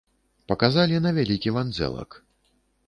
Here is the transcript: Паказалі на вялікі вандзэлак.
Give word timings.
Паказалі 0.51 1.03
на 1.05 1.13
вялікі 1.21 1.55
вандзэлак. 1.59 2.21